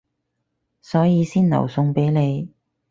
[0.81, 2.49] 所以先留餸畀你